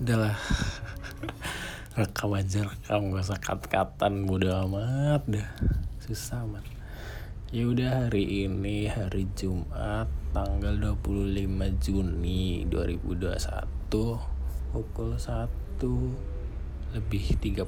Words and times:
udahlah. 0.00 0.36
Rekam 1.98 2.30
aja 2.34 2.62
rekam. 2.62 3.10
Gak 3.10 3.26
usah 3.26 3.40
kat-katan 3.42 4.26
bodo 4.26 4.54
amat 4.66 5.22
dah. 5.26 5.48
Susah 6.02 6.46
amat 6.46 6.78
ya 7.48 7.64
udah 7.64 8.04
hari 8.04 8.44
ini 8.44 8.92
hari 8.92 9.24
Jumat 9.32 10.04
tanggal 10.36 11.00
25 11.00 11.48
Juni 11.80 12.68
2021 12.68 13.88
pukul 14.68 15.16
1 15.16 15.48
lebih 16.92 17.24
38 17.40 17.64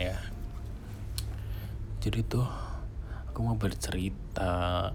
ya. 0.00 0.16
Jadi 2.00 2.20
tuh 2.24 2.48
aku 3.28 3.38
mau 3.44 3.56
bercerita. 3.60 4.88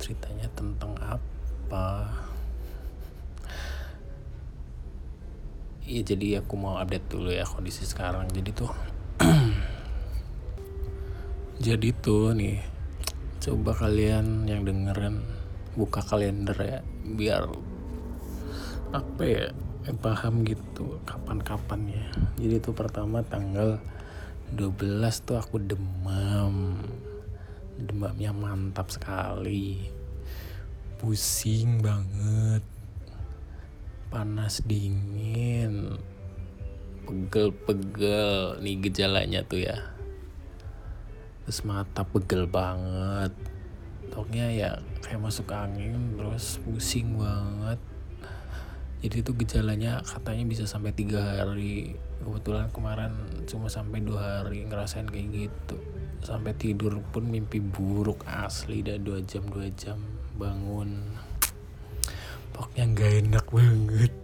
Ceritanya 0.00 0.48
tentang 0.56 0.96
apa 1.04 2.16
Iya 5.84 6.02
jadi 6.14 6.40
aku 6.40 6.54
mau 6.56 6.80
update 6.80 7.12
dulu 7.12 7.28
ya 7.32 7.44
kondisi 7.44 7.84
sekarang. 7.84 8.28
Jadi 8.32 8.50
tuh 8.56 8.72
jadi 11.66 11.88
tuh 12.00 12.34
nih 12.34 12.58
coba 13.44 13.76
kalian 13.76 14.48
yang 14.48 14.64
dengerin 14.64 15.20
buka 15.76 16.00
kalender 16.00 16.56
ya 16.56 16.80
biar 17.04 17.44
apa 18.96 19.22
ya 19.26 19.52
eh, 19.84 19.96
paham 20.00 20.46
gitu 20.48 21.02
kapan-kapan 21.04 21.92
ya 21.92 22.06
jadi 22.40 22.62
tuh 22.62 22.72
pertama 22.72 23.20
tanggal 23.26 23.82
12 24.54 25.26
tuh 25.26 25.34
aku 25.40 25.58
demam. 25.58 26.78
Demamnya 27.74 28.30
mantap 28.30 28.92
sekali. 28.92 29.90
Pusing 31.00 31.82
banget 31.82 32.62
panas 34.14 34.62
dingin. 34.62 35.98
Pegel-pegel 37.02 38.62
nih 38.62 38.78
gejalanya 38.86 39.42
tuh 39.42 39.66
ya. 39.66 39.90
Terus 41.42 41.66
mata 41.66 42.06
pegel 42.06 42.46
banget. 42.46 43.34
Toknya 44.14 44.54
ya 44.54 44.70
kayak 45.02 45.18
masuk 45.18 45.50
angin 45.50 46.14
terus 46.14 46.62
pusing 46.62 47.18
banget. 47.18 47.82
Jadi 49.02 49.16
itu 49.26 49.34
gejalanya 49.34 49.98
katanya 50.06 50.46
bisa 50.46 50.62
sampai 50.62 50.94
tiga 50.94 51.42
hari. 51.42 51.98
Kebetulan 52.22 52.70
kemarin 52.70 53.18
cuma 53.50 53.66
sampai 53.66 53.98
dua 53.98 54.46
hari 54.46 54.62
ngerasain 54.62 55.10
kayak 55.10 55.50
gitu. 55.50 55.76
Sampai 56.22 56.54
tidur 56.54 57.02
pun 57.10 57.26
mimpi 57.26 57.58
buruk 57.58 58.22
asli. 58.30 58.86
Dah 58.86 58.94
dua 58.94 59.18
jam 59.26 59.42
dua 59.50 59.66
jam 59.74 59.98
bangun 60.38 61.23
pokoknya 62.54 62.84
nggak 62.94 63.12
enak 63.26 63.46
banget. 63.50 64.16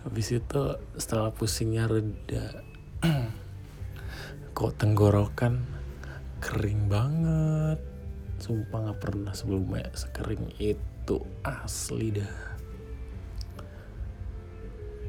Habis 0.00 0.28
itu 0.32 0.62
setelah 0.96 1.28
pusingnya 1.28 1.84
reda 1.84 2.64
kok 4.56 4.72
tenggorokan 4.80 5.60
kering 6.40 6.88
banget. 6.88 7.78
Sumpah 8.40 8.88
nggak 8.88 9.00
pernah 9.04 9.36
sebelumnya 9.36 9.92
sekering 9.92 10.48
itu 10.56 11.20
asli 11.44 12.16
dah. 12.16 12.36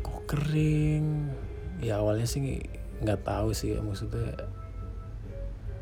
Kok 0.03 0.21
kering? 0.27 1.31
Ya 1.79 2.03
awalnya 2.03 2.27
sih 2.27 2.59
nggak 3.01 3.23
tahu 3.23 3.55
sih 3.55 3.73
ya 3.73 3.81
maksudnya 3.81 4.35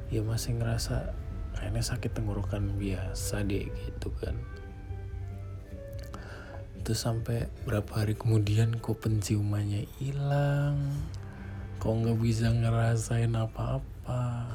ya 0.07 0.21
masih 0.23 0.55
ngerasa 0.55 1.11
kayaknya 1.57 1.83
sakit 1.83 2.15
tenggorokan 2.15 2.79
biasa 2.79 3.43
deh 3.43 3.67
gitu 3.67 4.09
kan 4.23 4.37
itu 6.80 6.95
sampai 6.95 7.52
berapa 7.67 7.91
hari 7.91 8.16
kemudian 8.16 8.80
kok 8.80 9.03
penciumannya 9.03 9.91
hilang. 9.99 10.80
Kok 11.83 11.91
nggak 11.91 12.17
bisa 12.23 12.47
ngerasain 12.55 13.35
apa-apa. 13.35 14.47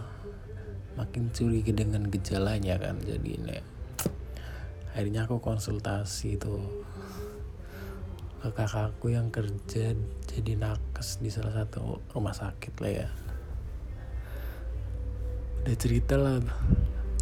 Makin 0.97 1.29
curiga 1.37 1.77
dengan 1.77 2.09
gejalanya 2.09 2.81
kan 2.81 2.97
jadi 3.05 3.31
ini 3.37 3.75
akhirnya 4.95 5.27
aku 5.27 5.43
konsultasi 5.43 6.39
tuh 6.39 6.87
ke 8.39 8.47
kakakku 8.55 9.11
yang 9.11 9.27
kerja 9.35 9.91
jadi 10.31 10.53
nakes 10.55 11.19
di 11.19 11.35
salah 11.35 11.51
satu 11.51 11.99
rumah 12.15 12.31
sakit 12.31 12.79
lah 12.79 12.93
ya. 13.03 13.09
Udah 15.67 15.75
cerita 15.75 16.15
lah 16.15 16.39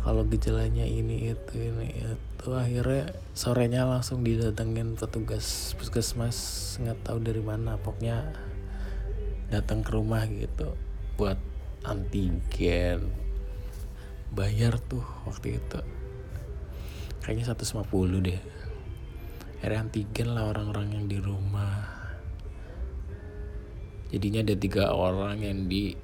kalau 0.02 0.26
gejalanya 0.26 0.82
ini 0.82 1.30
itu 1.30 1.54
ini 1.54 1.88
itu 1.94 2.48
akhirnya 2.50 3.14
sorenya 3.38 3.86
langsung 3.86 4.26
didatengin 4.26 4.98
petugas 4.98 5.78
puskesmas 5.78 6.36
nggak 6.82 6.98
tahu 7.06 7.22
dari 7.22 7.38
mana 7.38 7.78
pokoknya 7.78 8.34
datang 9.52 9.86
ke 9.86 9.90
rumah 9.94 10.26
gitu 10.26 10.74
buat 11.20 11.38
antigen. 11.84 13.10
Bayar 14.32 14.80
tuh 14.80 15.04
waktu 15.28 15.60
itu. 15.60 15.80
Kayaknya 17.22 17.52
150 17.52 18.26
deh. 18.26 18.40
Akhirnya 19.60 19.78
antigen 19.86 20.28
lah 20.34 20.50
orang-orang 20.50 20.88
yang 20.96 21.04
di 21.06 21.18
rumah. 21.20 22.00
Jadinya 24.10 24.40
ada 24.42 24.56
tiga 24.56 24.84
orang 24.96 25.40
yang 25.44 25.68
di 25.68 25.94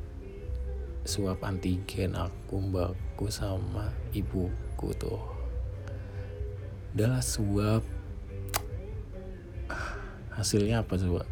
swab 1.09 1.41
antigen 1.41 2.13
aku 2.13 2.61
mbakku 2.61 3.33
sama 3.33 3.97
ibuku 4.13 4.93
tuh. 5.01 5.25
Udahlah 6.93 7.25
swab 7.25 7.81
hasilnya 10.37 10.85
apa 10.85 11.01
coba 11.01 11.25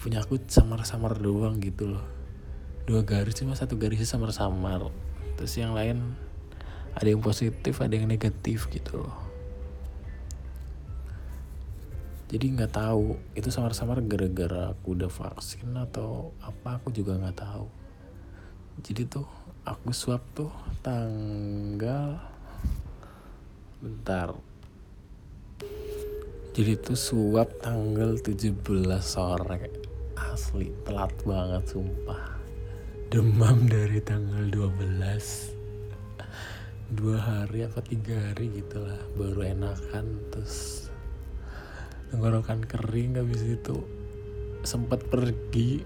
punya 0.00 0.24
aku 0.24 0.40
samar-samar 0.40 1.20
doang 1.20 1.60
gitu 1.60 1.92
loh. 1.92 2.06
Dua 2.88 3.04
garis 3.04 3.36
cuma 3.36 3.52
satu 3.52 3.76
garisnya 3.76 4.08
samar-samar. 4.08 4.88
Terus 5.36 5.52
yang 5.60 5.76
lain 5.76 6.16
ada 6.96 7.12
yang 7.12 7.20
positif 7.20 7.84
ada 7.84 7.92
yang 7.92 8.08
negatif 8.08 8.72
gitu 8.72 9.04
loh. 9.04 9.16
Jadi 12.32 12.56
nggak 12.56 12.72
tahu 12.72 13.20
itu 13.36 13.52
samar-samar 13.52 14.00
gara-gara 14.08 14.72
aku 14.72 14.96
udah 14.96 15.12
vaksin 15.12 15.76
atau 15.76 16.32
apa 16.40 16.80
aku 16.80 16.88
juga 16.88 17.20
nggak 17.20 17.36
tahu 17.36 17.87
jadi 18.82 19.02
tuh 19.10 19.26
aku 19.66 19.90
swab 19.90 20.22
tuh 20.32 20.50
tanggal 20.86 22.22
bentar. 23.82 24.34
Jadi 26.54 26.72
tuh 26.78 26.98
swab 26.98 27.50
tanggal 27.58 28.18
17 28.18 28.54
sore. 29.02 29.70
Asli 30.18 30.70
telat 30.86 31.14
banget 31.22 31.64
sumpah. 31.74 32.38
Demam 33.10 33.66
dari 33.66 33.98
tanggal 34.02 34.46
12 34.46 35.58
dua 36.88 37.20
hari 37.20 37.68
apa 37.68 37.84
tiga 37.84 38.16
hari 38.16 38.48
gitu 38.48 38.80
lah 38.80 38.96
baru 39.12 39.44
enakan 39.44 40.24
terus 40.32 40.88
tenggorokan 42.08 42.64
kering 42.64 43.20
habis 43.20 43.44
itu 43.44 43.84
sempat 44.64 45.04
pergi 45.12 45.84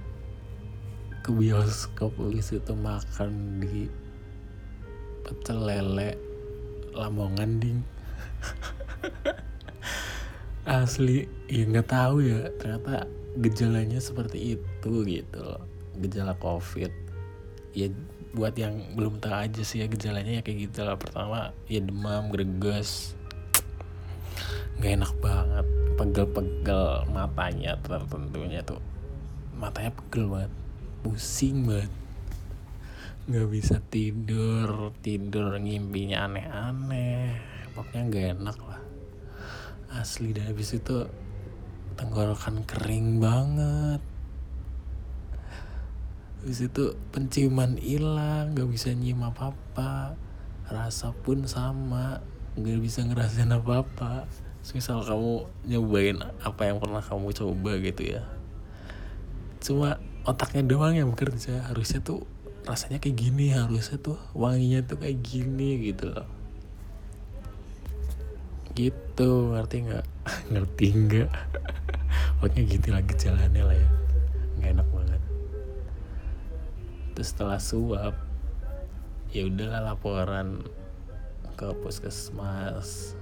ke 1.23 1.31
bioskop 1.31 2.19
habis 2.19 2.51
itu 2.51 2.75
makan 2.75 3.63
di 3.63 3.87
pecel 5.23 5.63
lele 5.63 6.19
Lamongan 6.93 7.57
ding. 7.57 7.81
Asli 10.69 11.25
ya 11.49 11.65
nggak 11.65 11.89
tahu 11.89 12.21
ya 12.21 12.53
ternyata 12.61 13.09
gejalanya 13.41 13.97
seperti 13.97 14.61
itu 14.61 14.93
gitu 15.09 15.39
loh 15.41 15.65
gejala 16.03 16.37
covid. 16.37 16.93
Ya 17.73 17.89
buat 18.37 18.53
yang 18.61 18.93
belum 18.93 19.25
tahu 19.25 19.33
aja 19.33 19.63
sih 19.65 19.81
ya 19.81 19.89
gejalanya 19.89 20.37
ya 20.37 20.43
kayak 20.45 20.69
gitu 20.69 20.85
lah. 20.85 21.01
Pertama 21.01 21.57
ya 21.65 21.81
demam 21.81 22.29
greges. 22.29 23.17
Nggak 24.77 24.93
enak 25.01 25.13
banget 25.23 25.67
pegel-pegel 25.97 26.85
matanya 27.09 27.81
tertentunya 27.81 28.61
tuh. 28.61 28.83
Matanya 29.57 29.97
pegel 29.97 30.29
banget 30.29 30.53
pusing 31.03 31.67
banget. 31.67 31.91
Nggak 33.27 33.49
bisa 33.51 33.77
tidur 33.91 34.95
tidur 35.03 35.59
ngimpinya 35.59 36.31
aneh-aneh. 36.31 37.39
Pokoknya 37.75 38.03
nggak 38.09 38.27
enak 38.39 38.59
lah. 38.63 38.81
Asli 39.93 40.33
dan 40.33 40.51
habis 40.51 40.73
itu 40.73 41.07
tenggorokan 41.95 42.65
kering 42.65 43.23
banget. 43.23 44.01
Habis 46.43 46.67
itu 46.67 46.99
penciuman 47.15 47.79
hilang 47.79 48.59
nggak 48.59 48.67
bisa 48.67 48.91
nyium 48.91 49.23
apa 49.23 49.55
apa 49.55 50.19
rasa 50.67 51.15
pun 51.15 51.47
sama 51.47 52.19
nggak 52.59 52.81
bisa 52.83 53.07
ngerasain 53.07 53.53
apa 53.55 53.87
apa 53.87 54.13
misal 54.75 55.03
kamu 55.03 55.47
nyobain 55.71 56.19
apa 56.43 56.67
yang 56.67 56.83
pernah 56.83 56.99
kamu 56.99 57.31
coba 57.31 57.79
gitu 57.79 58.19
ya. 58.19 58.23
Cuma 59.63 60.02
otaknya 60.23 60.63
doang 60.67 60.95
yang 60.95 61.09
bekerja. 61.11 61.67
Harusnya 61.71 62.03
tuh 62.03 62.23
rasanya 62.63 63.03
kayak 63.03 63.19
gini 63.19 63.51
harusnya 63.51 63.99
tuh 63.99 64.19
wanginya 64.39 64.87
tuh 64.87 64.99
kayak 65.03 65.19
gini 65.23 65.91
gitu 65.91 66.15
loh. 66.15 66.29
Gitu 68.73 69.29
ngerti 69.53 69.77
nggak? 69.91 70.07
Ngerti 70.55 70.87
nggak? 70.95 71.31
Pokoknya 72.39 72.63
gitu 72.67 72.89
lah 72.95 73.03
gejalanya 73.03 73.63
lah 73.67 73.77
ya. 73.77 73.91
Nggak 74.59 74.71
enak 74.79 74.89
banget. 74.95 75.23
Terus 77.13 77.29
setelah 77.35 77.61
suap 77.61 78.15
ya 79.35 79.43
udahlah 79.49 79.93
laporan 79.93 80.63
ke 81.59 81.67
puskesmas. 81.83 83.19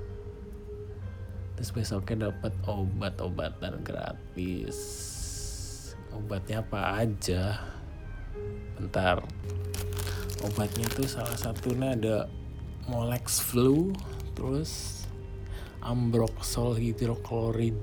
Terus 1.57 1.71
besoknya 1.77 2.33
dapat 2.33 2.57
obat-obatan 2.65 3.85
gratis 3.85 5.20
obatnya 6.15 6.63
apa 6.63 7.01
aja? 7.03 7.61
Bentar. 8.79 9.23
Obatnya 10.41 10.87
tuh 10.93 11.05
salah 11.05 11.37
satunya 11.37 11.93
ada 11.93 12.17
Molex 12.89 13.45
Flu 13.45 13.93
terus 14.33 15.05
Ambroxol 15.81 16.77
hidroklorid. 16.81 17.77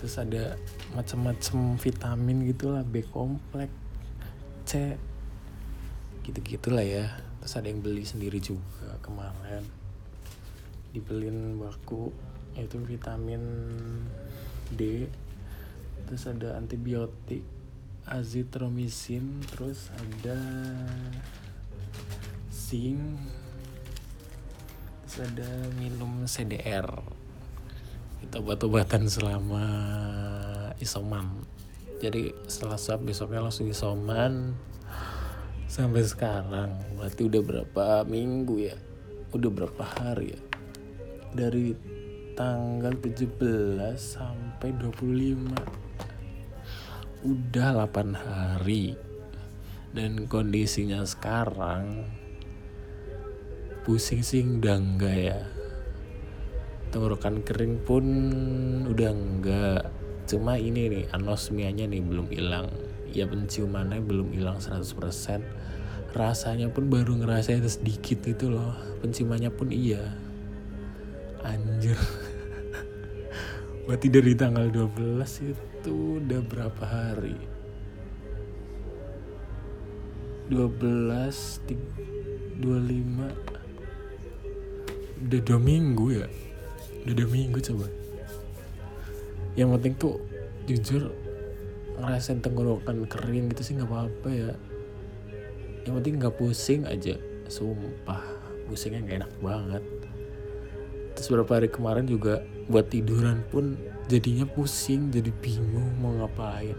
Terus 0.00 0.14
ada 0.18 0.56
macam-macam 0.92 1.78
vitamin 1.80 2.44
gitulah 2.48 2.84
B 2.84 3.06
kompleks 3.06 3.72
C 4.66 4.96
gitu 6.22 6.38
gitulah 6.42 6.84
ya. 6.84 7.12
Terus 7.42 7.54
ada 7.58 7.66
yang 7.66 7.82
beli 7.82 8.06
sendiri 8.06 8.38
juga 8.38 8.98
kemarin. 9.02 9.64
Dibeliin 10.92 11.58
baku 11.58 12.12
yaitu 12.52 12.76
vitamin 12.84 13.40
D 14.72 15.08
terus 16.12 16.28
ada 16.28 16.60
antibiotik 16.60 17.40
azitromisin 18.04 19.40
terus 19.48 19.88
ada 19.96 20.36
zinc 22.52 23.00
terus 25.08 25.24
ada 25.24 25.48
minum 25.80 26.28
CDR 26.28 26.84
itu 28.20 28.36
obat-obatan 28.38 29.08
selama 29.08 29.64
isoman. 30.78 31.42
Jadi 31.98 32.34
setelah 32.46 32.78
swab 32.78 33.02
besoknya 33.06 33.42
langsung 33.42 33.66
isoman. 33.70 34.54
Sampai 35.66 36.04
sekarang 36.04 36.76
berarti 37.00 37.24
udah 37.24 37.42
berapa 37.42 38.04
minggu 38.04 38.56
ya? 38.60 38.76
Udah 39.32 39.48
berapa 39.48 39.84
hari 39.96 40.36
ya? 40.36 40.40
Dari 41.32 41.72
tanggal 42.36 42.92
17 43.00 43.80
sampai 43.96 44.70
25 44.76 45.81
udah 47.22 47.86
8 47.86 48.18
hari. 48.18 48.98
Dan 49.92 50.26
kondisinya 50.26 51.04
sekarang 51.06 52.08
pusing 53.86 54.26
sih 54.26 54.42
udah 54.42 54.76
enggak 54.78 55.16
ya. 55.16 55.40
Tenggorokan 56.90 57.46
kering 57.46 57.78
pun 57.86 58.04
udah 58.90 59.10
enggak. 59.14 59.82
Cuma 60.26 60.58
ini 60.58 60.90
nih 60.90 61.04
anosmianya 61.14 61.86
nih 61.86 62.02
belum 62.02 62.26
hilang. 62.32 62.68
Ya 63.12 63.28
penciumannya 63.28 64.02
belum 64.02 64.32
hilang 64.32 64.58
100% 64.58 65.44
rasanya 66.12 66.68
pun 66.68 66.92
baru 66.92 67.16
ngerasain 67.22 67.64
sedikit 67.68 68.24
gitu 68.24 68.50
loh. 68.50 68.74
Penciumannya 69.04 69.52
pun 69.52 69.70
iya. 69.70 70.02
Anjir. 71.44 71.96
Berarti 73.86 74.08
dari 74.08 74.32
tanggal 74.34 74.72
12 74.72 75.52
itu 75.52 75.71
udah 75.90 76.40
berapa 76.46 76.84
hari? 76.86 77.34
12 80.52 81.64
25 82.60 82.62
udah 85.22 85.40
dua 85.42 85.58
minggu 85.58 86.06
ya? 86.12 86.26
Udah 87.06 87.14
dua 87.14 87.28
minggu 87.30 87.58
coba. 87.62 87.86
Yang 89.56 89.68
penting 89.78 89.94
tuh 89.96 90.20
jujur 90.68 91.02
ngerasain 91.98 92.44
tenggorokan 92.44 93.06
kering 93.08 93.50
gitu 93.54 93.62
sih 93.62 93.74
nggak 93.78 93.88
apa-apa 93.88 94.28
ya. 94.28 94.52
Yang 95.88 95.94
penting 95.98 96.14
nggak 96.20 96.34
pusing 96.36 96.84
aja. 96.84 97.16
Sumpah 97.48 98.22
pusingnya 98.68 99.00
nggak 99.02 99.18
enak 99.24 99.32
banget 99.40 99.82
terus 101.22 101.38
beberapa 101.38 101.62
hari 101.62 101.70
kemarin 101.70 102.02
juga 102.02 102.42
buat 102.66 102.90
tiduran 102.90 103.46
pun 103.46 103.78
jadinya 104.10 104.42
pusing 104.42 105.14
jadi 105.14 105.30
bingung 105.38 105.94
mau 106.02 106.10
ngapain. 106.18 106.74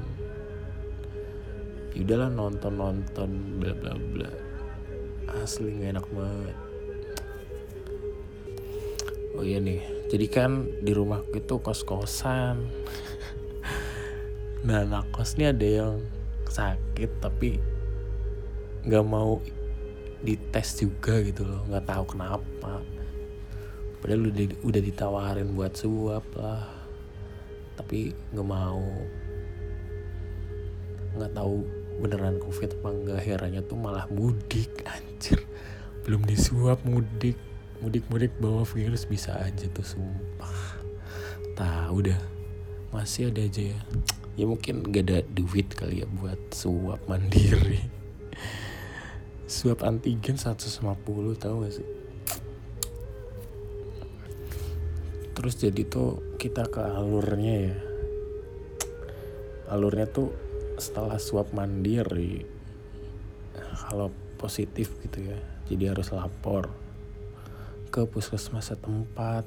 Ya 1.96 2.04
udahlah 2.04 2.28
nonton 2.28 2.76
nonton 2.76 3.32
bla 3.64 3.72
bla 3.72 3.96
bla. 3.96 4.28
Asli 5.40 5.80
nggak 5.80 5.96
enak 5.96 6.08
banget. 6.12 6.58
Oh 9.40 9.48
iya 9.48 9.64
nih 9.64 9.80
jadi 10.12 10.28
kan 10.28 10.68
di 10.84 10.92
rumah 10.92 11.24
itu 11.32 11.64
kos 11.64 11.88
kosan 11.88 12.68
nah 14.68 14.84
anak 14.84 15.08
kos 15.16 15.40
ada 15.40 15.56
yang 15.64 16.04
sakit 16.52 17.24
tapi 17.24 17.64
nggak 18.84 19.06
mau 19.08 19.40
dites 20.20 20.84
juga 20.84 21.24
gitu 21.24 21.48
loh 21.48 21.64
nggak 21.72 21.88
tahu 21.88 22.04
kenapa 22.12 22.84
padahal 24.04 24.36
udah 24.36 24.68
udah 24.68 24.82
ditawarin 24.84 25.56
buat 25.56 25.80
suap 25.80 26.28
lah. 26.36 26.68
Tapi 27.80 28.12
nggak 28.36 28.44
mau. 28.44 28.84
Nggak 31.16 31.32
tahu 31.32 31.64
beneran 32.04 32.36
covid 32.44 32.76
apa 32.84 32.90
enggak 32.92 33.18
akhirnya 33.24 33.64
tuh 33.64 33.80
malah 33.80 34.04
mudik 34.12 34.84
anjir. 34.84 35.40
Belum 36.04 36.20
disuap 36.28 36.84
mudik. 36.84 37.40
Mudik 37.80 38.04
mudik 38.12 38.36
bawa 38.44 38.68
virus 38.68 39.08
bisa 39.08 39.40
aja 39.40 39.72
tuh 39.72 39.88
sumpah. 39.88 40.84
Tahu 41.56 42.12
dah. 42.12 42.20
Masih 42.92 43.32
ada 43.32 43.40
aja 43.40 43.72
ya. 43.72 43.80
Ya 44.36 44.46
mungkin 44.50 44.84
gak 44.92 45.08
ada 45.08 45.18
duit 45.32 45.72
kali 45.80 46.04
ya 46.04 46.08
buat 46.12 46.52
suap 46.52 47.08
mandiri. 47.08 47.80
Suap 49.48 49.80
antigen 49.88 50.36
150 50.36 50.84
tahu 51.40 51.56
gak 51.64 51.72
sih 51.72 52.03
terus 55.44 55.60
jadi 55.60 55.84
tuh 55.84 56.40
kita 56.40 56.72
ke 56.72 56.80
alurnya 56.80 57.56
ya. 57.68 57.76
Alurnya 59.76 60.08
tuh 60.08 60.32
setelah 60.80 61.20
swab 61.20 61.52
mandiri 61.52 62.48
kalau 63.92 64.08
positif 64.40 64.96
gitu 65.04 65.36
ya 65.36 65.40
jadi 65.68 65.92
harus 65.92 66.16
lapor 66.16 66.72
ke 67.92 68.08
puskesmas 68.08 68.72
setempat 68.72 69.44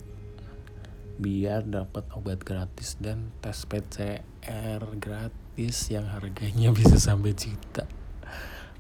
biar 1.17 1.65
dapat 1.65 2.05
obat 2.13 2.45
gratis 2.45 3.01
dan 3.01 3.33
tes 3.41 3.65
PCR 3.65 4.85
gratis 5.01 5.77
yang 5.89 6.05
harganya 6.13 6.71
bisa 6.77 7.01
sampai 7.01 7.33
juta. 7.33 7.89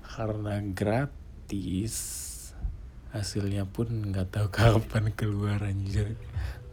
Karena 0.04 0.60
gratis 0.60 1.96
hasilnya 3.16 3.64
pun 3.64 4.12
nggak 4.12 4.28
tahu 4.36 4.48
kapan 4.56 5.16
keluar 5.16 5.64
anjir 5.64 6.20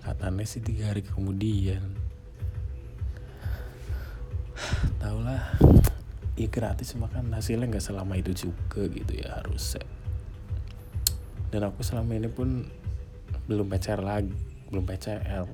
katanya 0.04 0.46
sih 0.46 0.60
tiga 0.60 0.92
hari 0.92 1.02
kemudian. 1.02 1.82
Tau 5.00 5.18
lah 5.24 5.56
ya 6.36 6.48
gratis 6.50 6.94
cuma 6.94 7.08
kan 7.08 7.30
hasilnya 7.32 7.72
nggak 7.72 7.84
selama 7.84 8.20
itu 8.20 8.48
juga 8.48 8.86
gitu 8.92 9.14
ya 9.16 9.42
harusnya. 9.42 9.88
Dan 11.50 11.66
aku 11.70 11.82
selama 11.82 12.14
ini 12.14 12.28
pun 12.28 12.68
belum 13.48 13.68
PCR 13.68 14.00
lagi 14.00 14.34
belum 14.72 14.90
PCR 14.90 15.46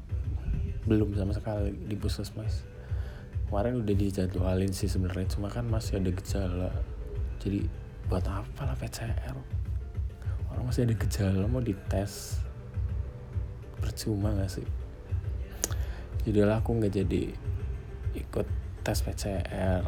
belum 0.87 1.13
sama 1.13 1.37
sekali 1.37 1.75
di 1.75 1.95
puskesmas. 1.95 2.65
Kemarin 3.49 3.81
udah 3.81 3.95
dijadwalin 3.97 4.73
sih 4.73 4.85
sebenarnya 4.85 5.29
cuma 5.33 5.49
kan 5.49 5.65
masih 5.65 6.01
ada 6.01 6.09
gejala. 6.13 6.71
Jadi 7.41 7.65
buat 8.09 8.25
apa 8.25 8.65
lah 8.65 8.73
PCR 8.73 9.37
orang 10.49 10.65
masih 10.65 10.89
ada 10.89 10.95
gejala 10.97 11.45
mau 11.45 11.61
dites 11.61 12.41
percuma 13.79 14.35
gak 14.35 14.51
sih? 14.51 14.67
Jadilah 16.27 16.59
aku 16.59 16.77
nggak 16.77 16.93
jadi 16.93 17.31
ikut 18.13 18.47
tes 18.83 18.99
PCR 19.01 19.83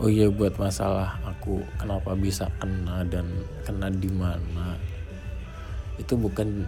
oh 0.00 0.08
iya 0.08 0.32
buat 0.32 0.56
masalah 0.56 1.20
aku 1.28 1.60
kenapa 1.76 2.16
bisa 2.16 2.48
kena 2.56 3.04
dan 3.04 3.28
kena 3.68 3.92
di 3.92 4.08
mana? 4.08 4.80
Itu 6.00 6.16
bukan 6.16 6.64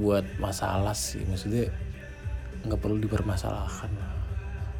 buat 0.00 0.24
masalah 0.40 0.96
sih 0.96 1.20
maksudnya 1.28 1.68
nggak 2.64 2.80
perlu 2.80 2.96
dipermasalahkan. 2.96 3.92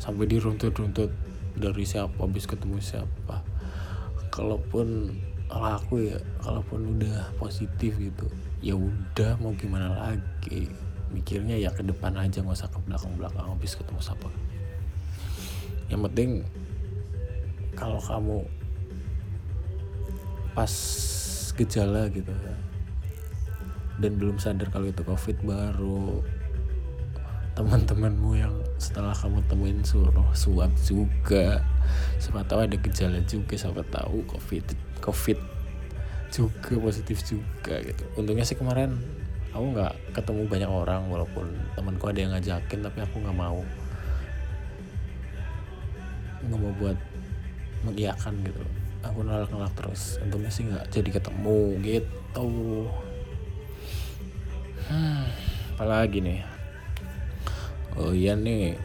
Sampai 0.00 0.24
diruntut-runtut 0.24 1.12
dari 1.52 1.84
siapa 1.84 2.16
habis 2.16 2.48
ketemu 2.48 2.80
siapa. 2.80 3.44
Kalaupun 4.32 5.12
kalau 5.52 5.68
aku 5.76 6.08
ya 6.08 6.16
kalaupun 6.40 6.96
udah 6.96 7.28
positif 7.36 8.00
gitu 8.00 8.24
ya 8.64 8.72
udah 8.72 9.36
mau 9.36 9.52
gimana 9.52 9.92
lagi? 9.92 10.72
Mikirnya 11.12 11.60
ya 11.60 11.68
ke 11.68 11.84
depan 11.84 12.16
aja 12.16 12.40
nggak 12.40 12.56
usah 12.56 12.72
ke 12.72 12.80
belakang 12.88 13.12
belakang 13.20 13.44
habis 13.44 13.76
ketemu 13.76 14.00
siapa. 14.00 14.32
Yang 15.92 16.00
penting 16.08 16.30
kalau 17.76 18.00
kamu 18.00 18.48
pas 20.56 20.72
gejala 21.52 22.08
gitu 22.08 22.32
ya 22.32 22.56
dan 24.00 24.16
belum 24.16 24.40
sadar 24.40 24.72
kalau 24.72 24.88
itu 24.88 25.04
covid 25.04 25.36
baru 25.44 26.24
teman-temanmu 27.52 28.40
yang 28.40 28.56
setelah 28.80 29.12
kamu 29.12 29.44
temuin 29.44 29.84
suruh 29.84 30.32
suap 30.32 30.72
juga. 30.80 31.60
Siapa 32.16 32.40
tahu 32.48 32.64
ada 32.64 32.76
gejala 32.80 33.20
juga 33.28 33.52
siapa 33.52 33.84
tahu 33.92 34.24
covid 34.24 34.91
covid 35.04 35.38
juga 36.32 36.80
positif 36.80 37.20
juga 37.26 37.82
gitu. 37.84 38.04
Untungnya 38.16 38.46
sih 38.46 38.56
kemarin 38.56 38.96
aku 39.52 39.64
nggak 39.76 39.92
ketemu 40.16 40.48
banyak 40.48 40.70
orang 40.70 41.02
walaupun 41.12 41.52
temanku 41.76 42.08
ada 42.08 42.18
yang 42.24 42.32
ngajakin 42.32 42.80
tapi 42.80 42.98
aku 43.04 43.16
nggak 43.20 43.36
mau. 43.36 43.60
Nggak 46.46 46.58
mau 46.58 46.72
buat 46.80 46.98
mengiyakan 47.84 48.34
gitu 48.46 48.62
aku 49.02 49.26
nolak-nolak 49.26 49.74
terus. 49.74 50.16
Untungnya 50.22 50.50
sih 50.54 50.64
nggak 50.64 50.88
jadi 50.88 51.10
ketemu 51.20 51.58
gitu. 51.82 52.48
Hmm, 54.88 55.26
apalagi 55.76 56.18
nih? 56.22 56.40
Oh 57.98 58.14
iya 58.14 58.32
nih 58.38 58.78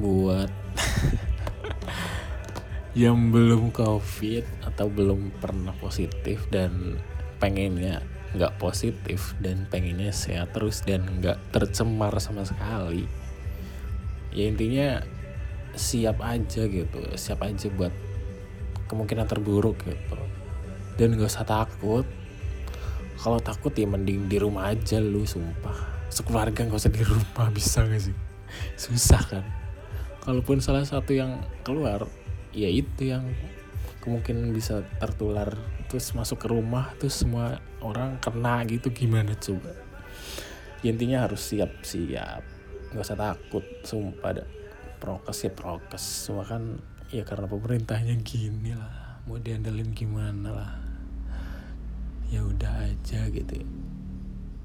buat 0.00 0.50
yang 2.92 3.32
belum 3.32 3.72
covid 3.72 4.44
atau 4.64 4.86
belum 4.92 5.32
pernah 5.40 5.72
positif 5.80 6.44
dan 6.52 7.00
pengennya 7.40 8.04
nggak 8.32 8.56
positif 8.56 9.36
dan 9.40 9.68
pengennya 9.68 10.12
sehat 10.12 10.56
terus 10.56 10.84
dan 10.84 11.04
nggak 11.20 11.36
tercemar 11.52 12.16
sama 12.20 12.48
sekali 12.48 13.04
ya 14.32 14.48
intinya 14.48 15.04
siap 15.76 16.20
aja 16.20 16.64
gitu 16.68 17.00
siap 17.16 17.44
aja 17.44 17.68
buat 17.72 17.92
kemungkinan 18.92 19.24
terburuk 19.24 19.80
gitu. 19.88 20.20
Dan 21.00 21.16
gak 21.16 21.32
usah 21.32 21.48
takut. 21.48 22.04
Kalau 23.16 23.40
takut 23.40 23.72
ya 23.72 23.88
mending 23.88 24.28
di 24.28 24.36
rumah 24.36 24.68
aja 24.68 25.00
lu 25.00 25.24
sumpah. 25.24 26.04
Sekeluarga 26.12 26.68
nggak 26.68 26.76
usah 26.76 26.92
di 26.92 27.00
rumah 27.00 27.48
bisa 27.56 27.88
gak 27.88 28.12
sih? 28.12 28.16
Susah 28.76 29.24
kan? 29.24 29.44
Kalaupun 30.20 30.60
salah 30.60 30.84
satu 30.84 31.16
yang 31.16 31.40
keluar 31.64 32.04
ya 32.52 32.68
itu 32.68 33.08
yang 33.12 33.28
kemungkinan 34.04 34.52
bisa 34.52 34.84
tertular 35.00 35.56
terus 35.88 36.12
masuk 36.16 36.44
ke 36.44 36.46
rumah 36.48 36.92
terus 36.96 37.20
semua 37.20 37.60
orang 37.84 38.16
kena 38.20 38.64
gitu 38.68 38.92
gimana 38.92 39.36
coba? 39.36 39.72
Ya, 40.82 40.90
intinya 40.92 41.28
harus 41.28 41.42
siap 41.42 41.84
siap 41.84 42.42
nggak 42.92 43.04
usah 43.08 43.16
takut 43.16 43.64
sumpah 43.88 44.36
ada 44.36 44.44
prokes 45.00 45.48
ya 45.48 45.50
prokes 45.50 46.28
semua 46.28 46.44
kan 46.44 46.76
ya 47.08 47.24
karena 47.24 47.48
pemerintahnya 47.48 48.20
gini 48.20 48.76
lah 48.76 49.22
mau 49.24 49.40
diandelin 49.40 49.96
gimana 49.96 50.48
lah 50.52 50.72
ya 52.32 52.40
udah 52.40 52.88
aja 52.88 53.28
gitu 53.28 53.60
ya. 53.60 53.68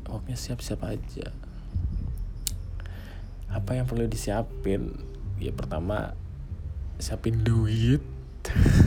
Pokoknya 0.08 0.39
siap-siap 0.39 0.88
aja. 0.88 1.36
Apa 3.51 3.75
yang 3.75 3.84
perlu 3.84 4.08
disiapin? 4.08 4.96
Ya 5.36 5.51
pertama 5.51 6.15
siapin 6.98 7.46
duit 7.46 8.01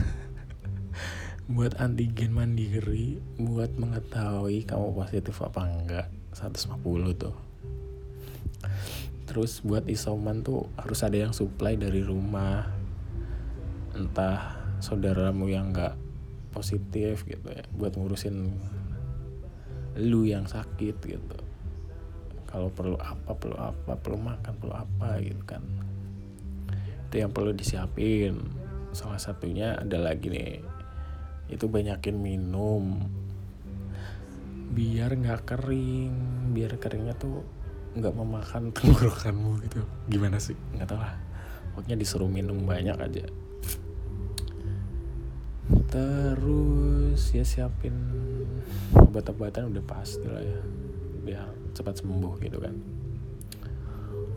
buat 1.55 1.79
antigen 1.79 2.35
mandiri 2.35 3.23
buat 3.39 3.71
mengetahui 3.79 4.67
kamu 4.67 4.91
positif 4.91 5.39
apa 5.39 5.63
enggak. 5.63 6.07
150 6.35 6.79
tuh. 7.15 7.35
Terus 9.27 9.63
buat 9.63 9.87
isoman 9.87 10.43
tuh 10.43 10.67
harus 10.79 10.99
ada 11.03 11.19
yang 11.19 11.31
supply 11.31 11.79
dari 11.79 12.03
rumah. 12.03 12.67
Entah 13.95 14.59
saudaramu 14.83 15.47
yang 15.47 15.71
enggak 15.71 15.95
positif 16.51 17.23
gitu 17.23 17.47
ya 17.47 17.63
buat 17.71 17.95
ngurusin 17.95 18.51
lu 20.03 20.27
yang 20.27 20.51
sakit 20.51 20.99
gitu. 20.99 21.37
Kalau 22.47 22.67
perlu 22.75 22.99
apa 22.99 23.31
perlu 23.31 23.55
apa 23.55 23.95
perlu 23.95 24.19
makan 24.19 24.53
perlu 24.59 24.75
apa 24.75 25.23
gitu 25.23 25.39
kan 25.47 25.63
itu 27.11 27.19
yang 27.19 27.35
perlu 27.35 27.51
disiapin. 27.51 28.39
Salah 28.95 29.19
satunya 29.19 29.75
ada 29.75 29.99
lagi 29.99 30.31
nih 30.31 30.63
itu 31.51 31.67
banyakin 31.67 32.15
minum 32.15 33.03
biar 34.71 35.11
nggak 35.19 35.43
kering 35.43 36.15
biar 36.55 36.79
keringnya 36.79 37.11
tuh 37.19 37.43
nggak 37.99 38.15
memakan 38.15 38.71
tenggorokanmu 38.75 39.59
gitu. 39.67 39.83
Gimana 40.07 40.39
sih? 40.39 40.55
Nggak 40.55 40.87
tahu 40.87 41.03
lah. 41.03 41.19
Pokoknya 41.75 41.99
disuruh 41.99 42.31
minum 42.31 42.63
banyak 42.63 42.95
aja. 42.95 43.27
Terus 45.91 47.19
ya 47.35 47.43
siapin 47.43 47.91
obat-obatan 48.95 49.67
udah 49.75 49.83
pasti 49.83 50.23
lah 50.23 50.39
ya 50.39 50.59
biar 51.27 51.75
cepat 51.75 51.99
sembuh 51.99 52.39
gitu 52.39 52.63
kan. 52.63 52.75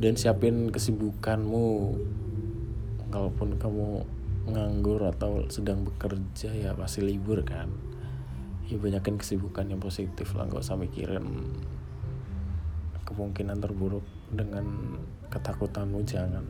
Dan 0.02 0.18
siapin 0.18 0.74
kesibukanmu 0.74 1.94
kalaupun 3.14 3.54
kamu 3.62 4.02
nganggur 4.50 5.06
atau 5.06 5.46
sedang 5.46 5.86
bekerja 5.86 6.50
ya 6.50 6.74
pasti 6.74 7.06
libur 7.06 7.46
kan. 7.46 7.70
Ya 8.66 8.74
banyakin 8.74 9.22
kesibukan 9.22 9.70
yang 9.70 9.78
positif 9.78 10.34
lah 10.34 10.50
nggak 10.50 10.66
usah 10.66 10.74
mikirin 10.74 11.54
kemungkinan 13.06 13.62
terburuk 13.62 14.02
dengan 14.34 14.98
ketakutanmu 15.30 16.02
jangan. 16.02 16.42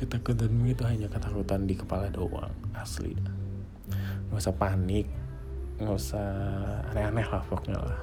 Ketakutanmu 0.00 0.64
itu 0.72 0.80
hanya 0.88 1.12
ketakutan 1.12 1.68
di 1.68 1.76
kepala 1.76 2.08
doang 2.08 2.56
asli. 2.72 3.12
Dah 3.12 3.36
nggak 4.26 4.42
usah 4.42 4.58
panik 4.58 5.06
nggak 5.76 5.92
usah 5.92 6.24
aneh-aneh 6.90 7.28
lah 7.28 7.44
pokoknya 7.46 7.78
lah. 7.78 8.00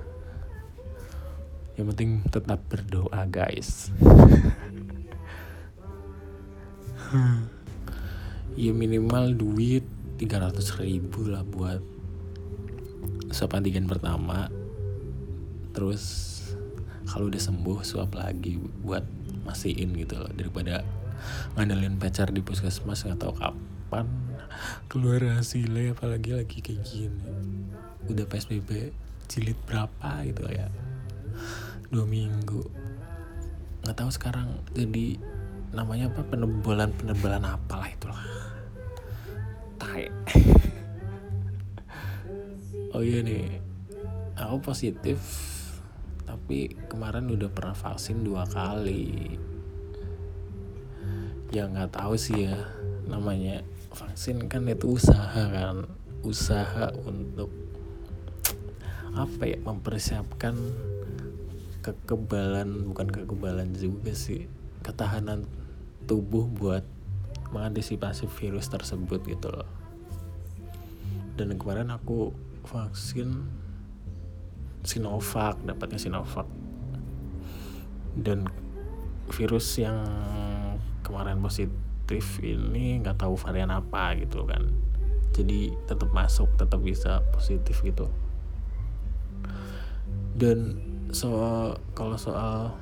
Yang 1.74 1.86
penting 1.89 2.22
tetap 2.30 2.62
berdoa 2.70 3.25
guys 3.25 3.89
ya 8.53 8.72
minimal 8.72 9.33
duit 9.33 9.86
300 10.22 10.81
ribu 10.81 11.25
lah 11.25 11.41
buat 11.41 11.81
swab 13.33 13.57
antigen 13.57 13.89
pertama. 13.89 14.48
Terus 15.74 16.29
kalau 17.10 17.27
udah 17.27 17.41
sembuh 17.41 17.81
swab 17.81 18.13
lagi 18.13 18.62
buat 18.86 19.03
masihin 19.43 19.91
gitu 19.98 20.22
loh 20.22 20.31
daripada 20.31 20.86
ngandelin 21.57 22.00
pacar 22.00 22.31
di 22.31 22.39
puskesmas 22.39 23.03
nggak 23.03 23.19
tahu 23.19 23.33
kapan 23.36 24.07
keluar 24.88 25.22
hasilnya 25.39 25.98
apalagi 25.98 26.38
lagi 26.38 26.57
kayak 26.62 26.86
gini. 26.86 27.67
Udah 28.05 28.25
psbb 28.29 28.93
jilid 29.27 29.57
berapa 29.65 30.24
gitu 30.29 30.45
ya? 30.53 30.69
Dua 31.89 32.05
minggu. 32.05 32.62
Nggak 33.83 33.98
tahu 33.98 34.10
sekarang 34.13 34.62
jadi 34.77 35.17
namanya 35.74 36.08
apa? 36.13 36.22
Penebalan 36.22 36.94
penebalan 36.94 37.44
apalah 37.44 37.89
itulah. 37.89 38.24
Tai. 39.82 40.06
Oh 42.94 43.01
iya 43.01 43.25
nih. 43.25 43.58
Aku 44.38 44.62
positif 44.62 45.18
tapi 46.30 46.77
kemarin 46.86 47.25
udah 47.25 47.50
pernah 47.50 47.74
vaksin 47.74 48.22
dua 48.22 48.46
kali. 48.46 49.34
Ya 51.50 51.65
nggak 51.65 51.98
tahu 51.98 52.13
sih 52.13 52.46
ya. 52.46 52.70
Namanya 53.10 53.65
vaksin 53.98 54.46
kan 54.46 54.70
itu 54.70 54.94
usaha 54.94 55.42
kan. 55.50 55.89
Usaha 56.22 56.94
untuk 57.01 57.50
apa 59.18 59.42
ya? 59.42 59.58
Mempersiapkan 59.65 60.53
kekebalan 61.82 62.94
bukan 62.94 63.10
kekebalan 63.10 63.74
juga 63.74 64.13
sih. 64.13 64.46
Ketahanan 64.86 65.50
tubuh 66.05 66.48
buat 66.50 66.83
mengantisipasi 67.53 68.27
virus 68.41 68.67
tersebut 68.67 69.24
gitu 69.29 69.53
loh. 69.53 69.69
Dan 71.38 71.57
kemarin 71.57 71.89
aku 71.93 72.33
vaksin 72.65 73.45
Sinovac 74.83 75.57
dapatnya 75.63 75.98
Sinovac. 76.01 76.45
Dan 78.13 78.45
virus 79.31 79.79
yang 79.79 80.03
kemarin 81.01 81.41
positif 81.41 82.38
ini 82.43 83.01
nggak 83.01 83.24
tahu 83.24 83.33
varian 83.39 83.72
apa 83.72 84.13
gitu 84.19 84.45
kan. 84.45 84.69
Jadi 85.33 85.74
tetap 85.89 86.13
masuk 86.13 86.51
tetap 86.60 86.81
bisa 86.83 87.25
positif 87.33 87.81
gitu. 87.81 88.05
Dan 90.33 90.77
soal 91.13 91.77
kalau 91.93 92.17
soal 92.17 92.74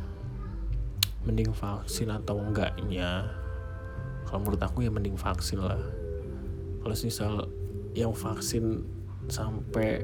mending 1.25 1.53
vaksin 1.53 2.09
atau 2.09 2.41
enggaknya? 2.41 3.29
Kalau 4.25 4.39
menurut 4.41 4.61
aku 4.63 4.85
ya 4.85 4.91
mending 4.93 5.19
vaksin 5.19 5.61
lah. 5.61 5.81
Kalau 6.81 6.95
misal 6.97 7.33
yang 7.93 8.15
vaksin 8.15 8.81
sampai 9.29 10.01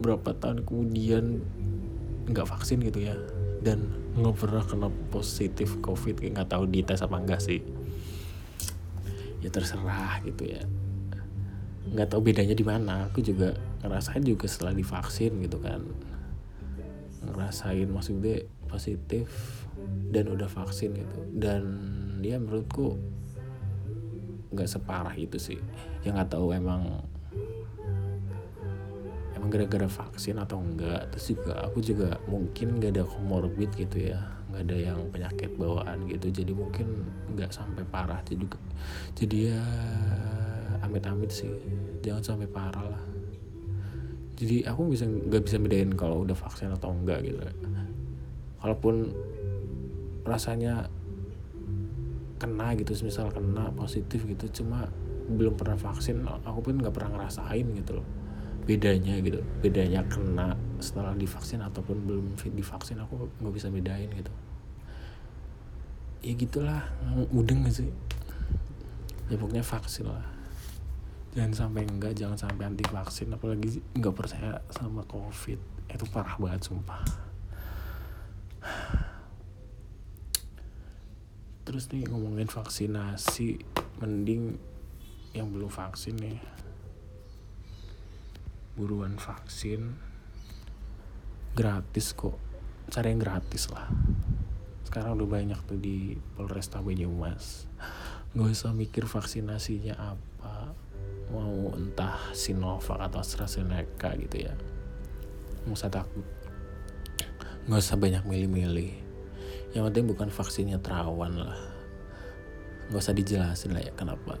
berapa 0.00 0.36
tahun 0.36 0.64
kemudian 0.64 1.40
nggak 2.28 2.46
vaksin 2.48 2.80
gitu 2.84 3.04
ya 3.10 3.16
dan 3.60 3.90
nggak 4.16 4.36
pernah 4.36 4.64
kena 4.64 4.88
positif 5.12 5.76
covid 5.84 6.20
nggak 6.20 6.48
tahu 6.48 6.68
dites 6.68 7.00
apa 7.00 7.16
enggak 7.16 7.40
sih. 7.40 7.64
Ya 9.40 9.48
terserah 9.48 10.20
gitu 10.24 10.44
ya. 10.44 10.60
Nggak 11.88 12.12
tahu 12.12 12.20
bedanya 12.20 12.52
di 12.52 12.66
mana. 12.66 13.08
Aku 13.08 13.24
juga 13.24 13.56
ngerasain 13.80 14.20
juga 14.20 14.44
setelah 14.44 14.76
divaksin 14.76 15.40
gitu 15.40 15.56
kan. 15.56 15.80
Ngerasain 17.24 17.88
maksudnya 17.88 18.44
positif 18.70 19.26
dan 20.14 20.30
udah 20.30 20.46
vaksin 20.46 20.94
gitu. 20.94 21.18
Dan 21.34 21.62
dia 22.22 22.38
menurutku 22.38 22.94
nggak 24.54 24.68
separah 24.70 25.14
itu 25.18 25.38
sih. 25.38 25.58
Yang 26.06 26.12
nggak 26.14 26.30
tahu 26.30 26.54
emang 26.54 27.02
emang 29.34 29.48
gara-gara 29.48 29.88
vaksin 29.88 30.36
atau 30.36 30.60
enggak 30.60 31.08
terus 31.10 31.32
juga 31.32 31.64
aku 31.64 31.78
juga 31.80 32.20
mungkin 32.28 32.78
nggak 32.78 32.92
ada 32.94 33.04
komorbid 33.06 33.70
gitu 33.74 34.12
ya. 34.14 34.20
Nggak 34.50 34.62
ada 34.66 34.76
yang 34.76 34.98
penyakit 35.10 35.50
bawaan 35.58 36.06
gitu. 36.10 36.30
Jadi 36.30 36.52
mungkin 36.54 37.06
nggak 37.34 37.50
sampai 37.50 37.82
parah 37.86 38.20
jadi 38.26 38.44
jadi 39.14 39.36
ya 39.54 39.62
amit-amit 40.82 41.30
sih. 41.30 41.50
Jangan 42.02 42.22
sampai 42.22 42.48
parah 42.50 42.86
lah. 42.96 43.04
Jadi 44.40 44.64
aku 44.64 44.88
bisa 44.88 45.04
nggak 45.04 45.42
bisa 45.44 45.56
bedain 45.60 45.92
kalau 45.92 46.24
udah 46.24 46.32
vaksin 46.32 46.72
atau 46.72 46.96
enggak 46.96 47.20
gitu 47.28 47.44
kalaupun 48.60 49.16
rasanya 50.24 50.92
kena 52.40 52.72
gitu 52.76 52.96
misal 53.04 53.28
kena 53.32 53.68
positif 53.76 54.24
gitu 54.24 54.64
cuma 54.64 54.88
belum 55.30 55.56
pernah 55.56 55.76
vaksin 55.76 56.24
aku 56.24 56.72
pun 56.72 56.80
nggak 56.80 56.92
pernah 56.92 57.20
ngerasain 57.20 57.66
gitu 57.76 58.00
loh. 58.00 58.06
Bedanya 58.64 59.16
gitu 59.24 59.40
bedanya 59.64 60.04
kena 60.06 60.54
setelah 60.78 61.16
divaksin 61.16 61.64
ataupun 61.64 61.96
belum 62.04 62.24
divaksin 62.36 63.00
aku 63.00 63.28
nggak 63.40 63.54
bisa 63.56 63.68
bedain 63.72 64.08
gitu. 64.12 64.32
Ya 66.20 66.32
gitulah 66.36 66.84
mudeng 67.32 67.64
gak 67.64 67.80
sih? 67.80 67.88
Ya 69.32 69.40
pokoknya 69.40 69.64
vaksin 69.64 70.04
lah. 70.04 70.24
Jangan 71.32 71.52
sampai 71.54 71.88
enggak 71.88 72.12
jangan 72.12 72.36
sampai 72.36 72.68
anti 72.68 72.84
vaksin 72.84 73.32
apalagi 73.32 73.80
nggak 73.96 74.14
percaya 74.16 74.60
sama 74.68 75.00
covid. 75.08 75.56
Itu 75.88 76.04
parah 76.12 76.36
banget 76.36 76.68
sumpah 76.68 77.29
terus 81.70 81.86
nih 81.94 82.02
ngomongin 82.10 82.50
vaksinasi 82.50 83.62
mending 84.02 84.58
yang 85.30 85.54
belum 85.54 85.70
vaksin 85.70 86.18
nih. 86.18 86.42
Buruan 88.74 89.14
vaksin. 89.20 89.94
Gratis 91.54 92.10
kok. 92.16 92.34
Cari 92.90 93.14
yang 93.14 93.22
gratis 93.22 93.70
lah. 93.70 93.86
Sekarang 94.82 95.14
udah 95.14 95.30
banyak 95.30 95.60
tuh 95.70 95.78
di 95.78 96.18
Polresta 96.34 96.82
Banyumas. 96.82 97.70
Nggak 98.34 98.50
usah 98.50 98.74
mikir 98.74 99.06
vaksinasinya 99.06 99.94
apa. 99.94 100.74
Mau 101.30 101.70
entah 101.78 102.18
Sinovac 102.34 102.98
atau 102.98 103.22
AstraZeneca 103.22 104.18
gitu 104.18 104.36
ya. 104.42 104.54
Nggak 105.62 105.76
usah 105.78 105.90
takut 105.92 106.26
nggak 107.68 107.80
usah 107.80 107.98
banyak 108.00 108.24
milih-milih. 108.24 108.92
Yang 109.76 109.82
penting 109.90 110.04
bukan 110.08 110.28
vaksinnya 110.32 110.78
terawan 110.80 111.36
lah. 111.36 111.60
Nggak 112.88 113.02
usah 113.04 113.14
dijelasin 113.14 113.76
lah 113.76 113.82
ya 113.84 113.92
kenapa. 113.92 114.40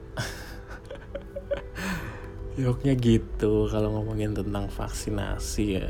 Yoknya 2.60 2.98
gitu 2.98 3.70
kalau 3.70 3.94
ngomongin 3.94 4.34
tentang 4.34 4.66
vaksinasi 4.72 5.66
ya. 5.80 5.88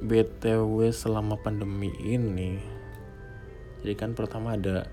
BTW 0.00 0.88
selama 0.96 1.36
pandemi 1.36 1.92
ini 2.00 2.56
Jadi 3.84 3.94
kan 4.00 4.16
pertama 4.16 4.56
ada 4.56 4.88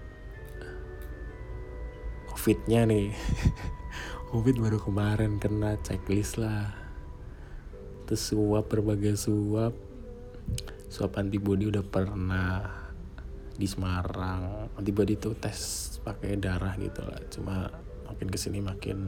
Covidnya 2.27 2.87
nih. 2.87 3.11
Covid 4.31 4.59
baru 4.59 4.79
kemarin 4.79 5.39
kena 5.39 5.75
checklist 5.83 6.39
lah. 6.39 6.71
Terus 8.07 8.23
suap 8.31 8.71
berbagai 8.71 9.19
suap 9.19 9.75
Suap 10.87 11.19
antibody 11.19 11.67
udah 11.67 11.83
pernah 11.83 12.63
di 13.57 13.67
Semarang. 13.67 14.71
Antibody 14.79 15.19
itu 15.19 15.35
tes 15.35 15.57
pakai 15.99 16.39
darah 16.39 16.79
gitu 16.79 17.03
lah. 17.03 17.19
Cuma 17.27 17.67
makin 18.07 18.27
ke 18.31 18.37
sini 18.39 18.63
makin 18.63 18.99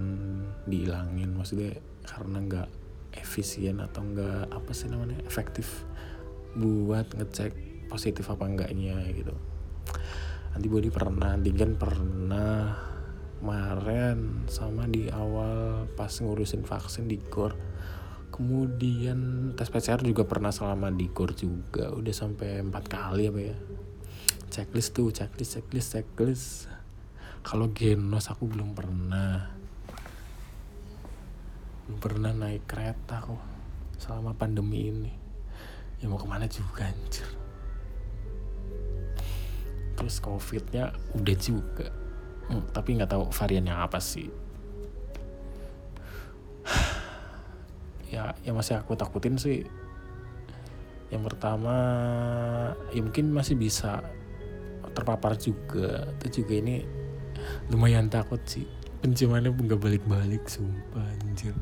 dihilangin. 0.68 1.32
Maksudnya 1.32 1.80
karena 2.04 2.38
nggak 2.44 2.70
efisien 3.16 3.80
atau 3.80 4.04
nggak 4.06 4.54
apa 4.54 4.72
sih 4.76 4.92
namanya 4.92 5.18
efektif 5.26 5.88
buat 6.54 7.10
ngecek 7.16 7.54
positif 7.90 8.28
apa 8.30 8.46
enggaknya 8.46 9.00
gitu. 9.16 9.34
Antibody 10.54 10.92
pernah 10.92 11.34
antigen 11.38 11.80
pernah. 11.80 12.90
Kemarin 13.40 14.44
sama 14.52 14.84
di 14.84 15.08
awal 15.08 15.88
pas 15.96 16.12
ngurusin 16.12 16.68
vaksin 16.68 17.08
di 17.08 17.16
gor 17.32 17.56
kemudian 18.40 19.52
tes 19.60 19.68
PCR 19.68 20.00
juga 20.00 20.24
pernah 20.24 20.48
selama 20.56 20.88
di 20.96 21.12
gor 21.12 21.36
juga. 21.36 21.92
Udah 21.92 22.16
sampai 22.16 22.64
empat 22.64 22.88
kali 22.88 23.28
apa 23.28 23.40
ya. 23.52 23.58
Checklist 24.48 24.96
tuh 24.96 25.12
checklist 25.12 25.60
checklist 25.60 25.90
checklist. 25.92 26.48
Kalau 27.44 27.68
genos 27.76 28.32
aku 28.32 28.48
belum 28.48 28.72
pernah. 28.72 29.52
Belum 31.84 32.00
pernah 32.00 32.32
naik 32.32 32.64
kereta 32.64 33.28
kok 33.28 33.44
selama 34.00 34.32
pandemi 34.32 34.88
ini. 34.88 35.12
Ya 36.00 36.08
mau 36.08 36.16
ke 36.16 36.24
mana 36.24 36.48
juga 36.48 36.88
anjir. 36.88 37.28
Terus 40.00 40.16
covidnya 40.24 40.96
udah 41.12 41.36
juga. 41.36 41.92
Hmm, 42.48 42.64
tapi 42.72 42.96
nggak 42.96 43.12
tahu 43.12 43.28
variannya 43.36 43.76
apa 43.76 44.00
sih 44.00 44.49
ya 48.20 48.36
yang 48.44 48.60
masih 48.60 48.76
aku 48.76 49.00
takutin 49.00 49.40
sih 49.40 49.64
yang 51.10 51.24
pertama 51.26 51.76
ya 52.94 53.02
mungkin 53.02 53.34
masih 53.34 53.58
bisa 53.58 54.04
terpapar 54.94 55.38
juga. 55.40 56.12
Itu 56.20 56.44
juga 56.44 56.54
ini 56.60 56.84
lumayan 57.72 58.12
takut 58.12 58.42
sih. 58.46 58.68
Penciumannya 59.00 59.56
nggak 59.56 59.80
balik-balik 59.80 60.44
sumpah 60.46 61.08
anjir. 61.24 61.56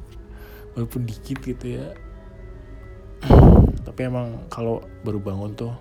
Walaupun 0.73 1.05
dikit 1.05 1.39
gitu 1.45 1.79
ya. 1.79 1.93
Tapi 3.85 3.99
emang 4.03 4.49
kalau 4.51 4.83
baru 5.05 5.21
bangun 5.21 5.53
tuh 5.55 5.73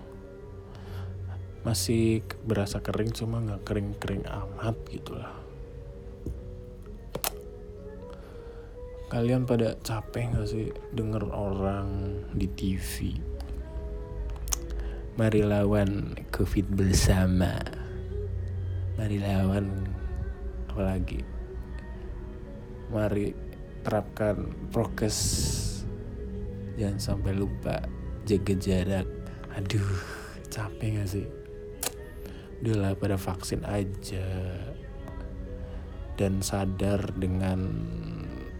masih 1.67 2.23
berasa 2.47 2.79
kering 2.79 3.11
cuma 3.11 3.43
nggak 3.43 3.67
kering-kering 3.67 4.23
amat 4.23 4.77
gitu 4.87 5.19
lah 5.19 5.35
kalian 9.07 9.47
pada 9.47 9.79
capek 9.83 10.35
gak 10.35 10.47
sih 10.51 10.67
denger 10.91 11.31
orang 11.31 12.19
di 12.35 12.47
TV 12.51 13.15
Mari 15.17 15.41
lawan 15.41 16.13
COVID 16.29 16.77
bersama. 16.77 17.57
Mari 19.01 19.17
lawan 19.17 19.89
apalagi. 20.69 21.25
Mari 22.93 23.33
terapkan 23.81 24.53
prokes. 24.69 25.17
Jangan 26.77 27.01
sampai 27.01 27.33
lupa 27.33 27.81
jaga 28.29 28.53
jarak. 28.61 29.09
Aduh, 29.57 29.89
capek 30.53 31.01
gak 31.01 31.09
sih? 31.09 31.25
Udahlah 32.61 32.93
pada 32.93 33.17
vaksin 33.17 33.65
aja. 33.65 34.29
Dan 36.13 36.45
sadar 36.45 37.09
dengan 37.17 37.73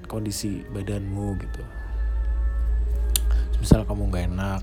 kondisi 0.07 0.63
badanmu 0.71 1.35
gitu. 1.39 1.63
Misal 3.59 3.83
kamu 3.83 4.09
gak 4.13 4.25
enak, 4.31 4.61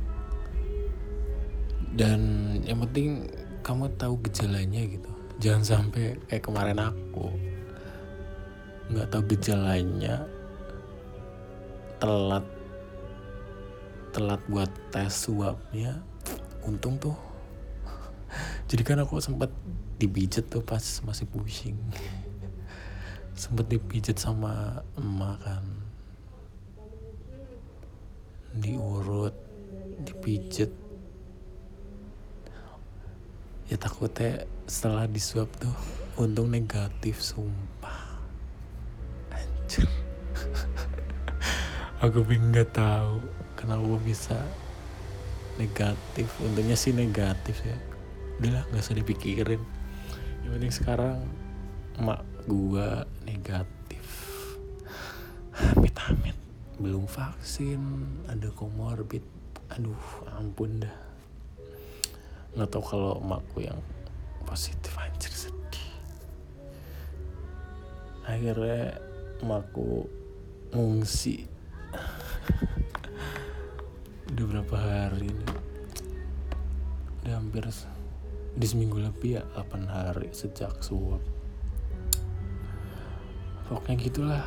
dan 1.94 2.20
yang 2.66 2.82
penting 2.82 3.30
kamu 3.62 3.86
tahu 3.94 4.18
gejalanya 4.26 4.82
gitu. 4.82 5.10
Jangan 5.38 5.62
sampai 5.62 6.18
kayak 6.26 6.42
kemarin 6.42 6.78
aku 6.82 7.30
nggak 8.90 9.08
tahu 9.08 9.22
gejalanya 9.32 10.28
telat 12.02 12.44
telat 14.12 14.42
buat 14.50 14.68
tes 14.90 15.14
swabnya 15.14 16.02
untung 16.66 16.98
tuh. 16.98 17.14
Jadi 18.68 18.82
kan 18.82 18.98
aku 18.98 19.22
sempat 19.22 19.54
dipijet 20.02 20.50
tuh 20.50 20.66
pas 20.66 20.82
masih 21.06 21.30
pusing 21.30 21.78
sempat 23.34 23.66
dipijet 23.66 24.16
sama 24.16 24.82
emak 24.94 25.38
kan. 25.42 25.64
Diurut 28.54 29.34
dipijet 30.06 30.70
ya 33.64 33.76
takutnya 33.80 34.46
setelah 34.70 35.10
disuap 35.10 35.50
tuh 35.58 35.74
untung 36.14 36.46
negatif 36.46 37.18
sumpah. 37.18 38.22
Anjir. 39.34 39.88
Aku 42.04 42.22
bingung 42.22 42.54
nggak 42.54 42.70
tahu 42.70 43.18
kenapa 43.58 43.98
bisa 43.98 44.38
negatif. 45.58 46.30
Untungnya 46.38 46.78
sih 46.78 46.94
negatif 46.94 47.58
ya. 47.66 47.78
Udahlah 48.38 48.62
nggak 48.70 48.84
usah 48.84 48.94
dipikirin. 48.94 49.62
Yang 50.46 50.50
penting 50.54 50.74
sekarang 50.74 51.18
emak 51.98 52.33
gua 52.44 53.08
negatif. 53.24 54.04
Amit 55.56 55.96
amit. 56.04 56.36
Belum 56.76 57.08
vaksin. 57.08 57.80
Ada 58.28 58.52
komorbid. 58.52 59.24
Aduh 59.72 60.28
ampun 60.36 60.84
dah. 60.84 60.96
Nggak 62.54 62.68
tahu 62.70 62.84
kalau 62.84 63.18
emakku 63.18 63.64
yang 63.64 63.80
positif 64.44 64.92
anjir 65.00 65.32
sedih. 65.32 65.88
Akhirnya 68.28 69.00
emakku 69.42 70.06
ngungsi. 70.76 71.48
Udah 74.34 74.44
berapa 74.50 74.76
hari 74.76 75.30
ini? 75.30 75.46
Udah 77.24 77.34
hampir 77.40 77.64
di 78.54 78.66
seminggu 78.70 79.02
lebih 79.02 79.40
ya 79.40 79.42
8 79.58 79.90
hari 79.90 80.30
sejak 80.30 80.78
suap 80.78 81.33
pokoknya 83.68 83.96
gitulah. 84.00 84.44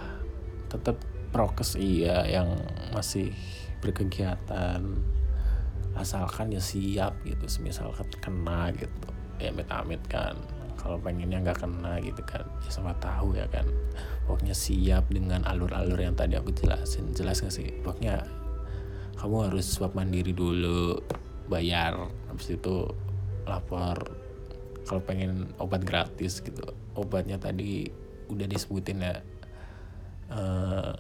Tetap 0.67 0.99
prokes 1.32 1.80
iya 1.80 2.27
yang 2.27 2.56
masih 2.91 3.32
berkegiatan. 3.80 4.82
Asalkan 5.97 6.53
ya 6.53 6.62
siap 6.62 7.17
gitu 7.25 7.45
semisal 7.49 7.93
kena 8.21 8.69
gitu. 8.75 9.10
Ya 9.41 9.53
amit-amit 9.53 10.01
kan. 10.10 10.38
Kalau 10.77 11.01
pengennya 11.01 11.41
nggak 11.41 11.65
kena 11.65 11.97
gitu 11.99 12.21
kan 12.23 12.45
ya 12.62 12.69
sama 12.69 12.93
tahu 13.01 13.34
ya 13.34 13.49
kan. 13.49 13.65
Pokoknya 14.30 14.53
siap 14.53 15.10
dengan 15.10 15.41
alur-alur 15.47 15.97
yang 15.97 16.13
tadi 16.13 16.38
aku 16.38 16.53
jelasin. 16.53 17.12
Jelas 17.15 17.41
gak 17.41 17.56
sih? 17.56 17.80
Pokoknya 17.82 18.21
kamu 19.17 19.49
harus 19.49 19.65
swab 19.65 19.97
mandiri 19.97 20.36
dulu 20.36 21.01
bayar 21.49 21.97
habis 22.30 22.53
itu 22.53 22.86
lapor. 23.49 23.97
Kalau 24.88 25.01
pengen 25.03 25.51
obat 25.60 25.84
gratis 25.84 26.39
gitu 26.39 26.63
obatnya 26.95 27.36
tadi 27.36 27.91
udah 28.27 28.47
disebutin 28.47 29.03
ya. 29.03 29.15
Uh, 30.27 30.95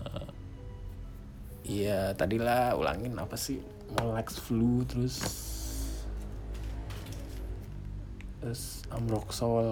tadilah 2.15 2.79
ulangin 2.79 3.19
apa 3.19 3.35
sih? 3.35 3.59
Molex 3.99 4.39
flu 4.39 4.83
terus 4.87 5.19
terus 8.37 8.85
amroxol 8.93 9.67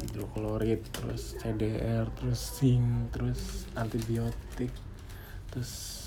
hidroklorid 0.00 0.82
terus 0.90 1.38
CDR 1.38 2.08
terus 2.18 2.58
zinc 2.58 3.14
terus 3.14 3.68
antibiotik 3.78 4.72
terus 5.52 6.02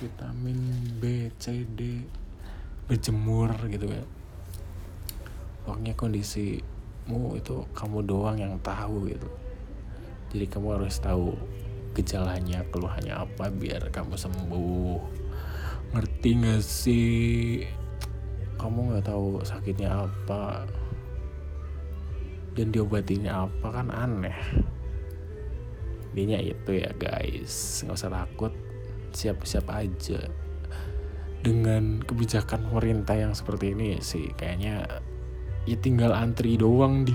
vitamin 0.00 0.58
B 0.98 1.30
C 1.38 1.62
D 1.66 2.02
berjemur 2.90 3.54
gitu 3.70 3.86
ya. 3.86 4.02
Pokoknya 5.62 5.94
kondisimu 5.94 7.36
itu 7.38 7.66
kamu 7.76 8.02
doang 8.08 8.38
yang 8.40 8.56
tahu 8.58 9.06
gitu 9.06 9.28
jadi 10.28 10.44
kamu 10.48 10.80
harus 10.80 11.00
tahu 11.00 11.32
gejalanya 11.96 12.62
keluhannya 12.68 13.16
apa 13.16 13.48
biar 13.48 13.88
kamu 13.88 14.14
sembuh. 14.14 15.00
Ngerti 15.96 16.30
gak 16.44 16.62
sih? 16.62 17.64
Kamu 18.60 18.92
nggak 18.92 19.08
tahu 19.08 19.40
sakitnya 19.40 20.04
apa. 20.04 20.68
Dan 22.52 22.74
diobatinya 22.74 23.48
apa 23.48 23.68
kan 23.72 23.88
aneh. 23.88 24.38
Intinya 26.12 26.38
itu 26.38 26.70
ya 26.76 26.90
guys. 26.98 27.82
Nggak 27.86 27.96
usah 27.96 28.12
takut. 28.12 28.52
Siap-siap 29.16 29.66
aja. 29.72 30.20
Dengan 31.40 32.02
kebijakan 32.04 32.68
pemerintah 32.68 33.16
yang 33.16 33.32
seperti 33.32 33.72
ini 33.72 34.02
sih 34.02 34.34
kayaknya 34.34 34.84
ya 35.64 35.76
tinggal 35.78 36.10
antri 36.10 36.58
doang 36.58 37.06
di 37.06 37.14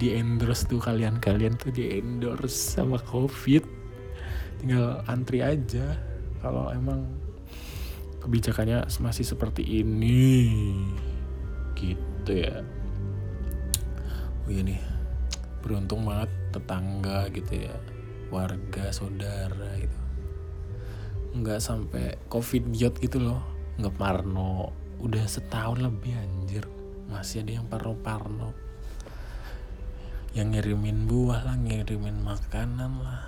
di 0.00 0.16
endorse 0.16 0.64
tuh 0.64 0.80
kalian-kalian 0.80 1.60
tuh 1.60 1.68
di 1.68 2.00
endorse 2.00 2.80
sama 2.80 2.96
covid. 3.04 3.64
Tinggal 4.58 5.04
antri 5.06 5.44
aja 5.44 5.94
kalau 6.40 6.72
emang 6.72 7.04
kebijakannya 8.24 8.88
masih 9.04 9.24
seperti 9.28 9.62
ini. 9.84 10.72
Gitu 11.76 12.32
ya. 12.32 12.64
Oh 14.44 14.50
iya 14.50 14.64
nih 14.64 14.80
beruntung 15.60 16.08
banget 16.08 16.32
tetangga 16.54 17.28
gitu 17.28 17.68
ya 17.68 17.76
warga 18.32 18.88
saudara 18.88 19.76
gitu. 19.76 19.98
Nggak 21.36 21.60
sampai 21.60 22.16
covid 22.32 22.72
diot 22.72 22.96
gitu 22.96 23.20
loh. 23.20 23.44
Nggak 23.76 23.94
parno. 24.00 24.72
Udah 24.98 25.28
setahun 25.28 25.78
lebih 25.78 26.16
anjir. 26.16 26.64
Masih 27.08 27.44
ada 27.44 27.62
yang 27.62 27.66
parno-parno 27.68 28.67
yang 30.36 30.52
ngirimin 30.52 31.08
buah 31.08 31.40
lah 31.44 31.56
ngirimin 31.56 32.20
makanan 32.20 33.00
lah. 33.00 33.24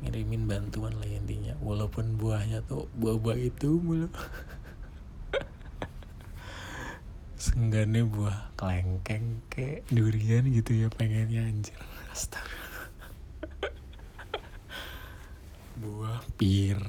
Ngirimin 0.00 0.48
bantuan 0.48 0.96
lah 0.96 1.08
intinya. 1.08 1.52
Walaupun 1.60 2.16
buahnya 2.16 2.64
tuh 2.64 2.88
buah-buah 2.96 3.36
itu 3.36 3.76
mulu. 3.80 4.08
Senggane 7.36 8.04
buah 8.08 8.56
kelengkeng 8.56 9.44
ke 9.52 9.84
durian 9.92 10.48
gitu 10.48 10.72
ya 10.72 10.88
pengennya 10.88 11.44
anjir. 11.44 11.76
Astaga. 12.08 12.88
Buah 15.84 16.24
pir. 16.40 16.80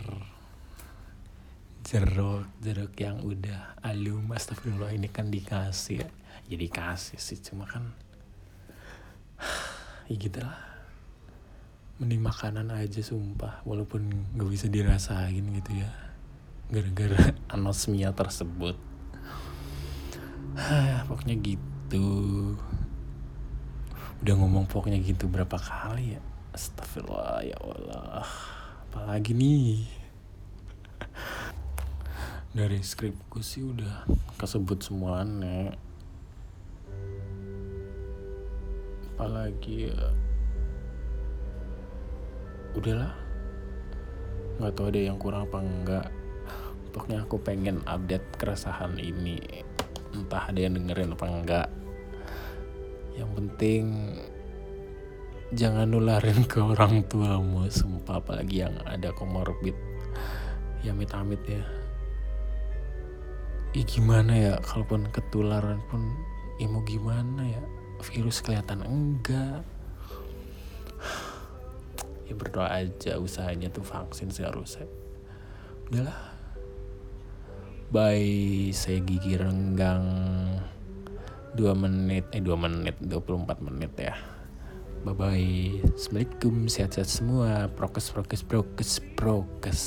Jeruk 1.83 2.47
jeruk 2.63 2.95
yang 2.95 3.19
udah 3.23 3.79
alum. 3.83 4.31
Astagfirullah 4.31 4.95
ini 4.95 5.11
kan 5.11 5.27
dikasih 5.27 6.03
ya. 6.03 6.09
Jadi 6.47 6.67
ya 6.71 6.71
kasih 6.71 7.19
sih 7.19 7.39
cuma 7.43 7.67
kan 7.67 7.91
ya 10.07 10.15
gitu 10.15 10.39
lah 10.39 10.67
mending 11.97 12.21
makanan 12.21 12.69
aja 12.69 13.01
sumpah. 13.01 13.65
Walaupun 13.65 14.05
gak 14.37 14.49
bisa 14.49 14.69
dirasain 14.69 15.41
gitu 15.41 15.71
ya. 15.73 15.89
Gara-gara 16.69 17.33
anosmia 17.53 18.13
tersebut. 18.13 18.77
Pokoknya 21.09 21.35
gitu. 21.41 22.07
Udah 24.21 24.33
ngomong 24.33 24.65
pokoknya 24.65 25.01
gitu 25.01 25.29
berapa 25.29 25.57
kali 25.57 26.17
ya? 26.17 26.21
Astagfirullah 26.53 27.45
ya 27.45 27.57
Allah 27.61 28.25
apalagi 28.89 29.37
nih? 29.37 29.85
Dari 32.57 32.81
skripku 32.81 33.45
sih 33.45 33.61
udah 33.61 34.09
kesebut 34.41 34.81
semuanya 34.81 35.77
apalagi 39.17 39.89
ya 39.89 40.13
udahlah. 42.77 43.17
Nggak 44.61 44.73
tahu 44.77 44.87
ada 44.93 45.01
yang 45.01 45.17
kurang 45.17 45.49
apa 45.49 45.57
enggak 45.57 46.07
pokoknya 46.93 47.25
aku 47.25 47.41
pengen 47.41 47.81
update 47.89 48.37
keresahan 48.37 48.93
ini. 49.01 49.41
Entah 50.13 50.53
ada 50.53 50.59
yang 50.61 50.77
dengerin 50.77 51.17
apa 51.17 51.25
enggak 51.25 51.67
yang 53.17 53.33
penting 53.33 54.13
jangan 55.57 55.89
nularin 55.89 56.45
ke 56.45 56.61
orang 56.61 57.01
tuamu 57.09 57.65
sumpah. 57.73 58.21
Apalagi 58.21 58.69
yang 58.69 58.77
ada 58.85 59.09
komorbid. 59.17 59.73
Ya 60.85 60.93
amit-amit 60.93 61.41
ya. 61.49 61.65
Ih 63.73 63.81
gimana 63.81 64.37
ya? 64.37 64.53
Kalaupun 64.61 65.09
ketularan 65.09 65.81
pun 65.89 66.05
ya 66.61 66.69
gimana 66.69 67.41
ya 67.49 67.65
virus 68.01 68.41
kelihatan 68.41 68.83
enggak. 68.85 69.61
Ya 72.27 72.33
berdoa 72.35 72.67
aja 72.67 73.15
usahanya 73.21 73.71
tuh 73.71 73.87
vaksin 73.87 74.29
seharusnya 74.29 74.85
udahlah. 75.87 76.19
Bye 77.87 78.75
saya 78.75 78.99
gigi 78.99 79.39
renggang. 79.39 80.03
2 81.57 81.73
menit 81.73 82.29
eh 82.35 82.43
2 82.43 82.53
menit 82.53 82.95
24 83.01 83.65
menit 83.65 83.93
ya. 83.97 84.13
Bye 85.01 85.15
bye 85.15 85.81
assalamualaikum. 85.95 86.67
Sehat-sehat 86.67 87.09
semua. 87.09 87.71
Prokes 87.71 88.11
prokes 88.11 88.43
prokes 88.43 88.91
prokes. 89.15 89.81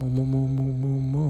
Mu 0.00 0.06
mu 0.08 0.24
mu 0.24 0.42
mu 0.46 0.66
mu, 0.70 0.92
mu. 1.00 1.26